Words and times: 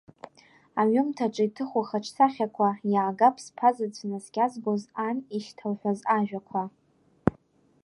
Аҩымҭаҿы 0.81 1.43
иҭыху 1.47 1.83
ахаҿсахьақәа 1.83 2.67
иаагап 2.91 3.35
зԥазаҵә 3.45 3.99
днаскьазгоз 4.03 4.81
ан 5.07 5.17
ишьҭалҳәоз 5.37 5.99
ажәақәа… 6.17 6.61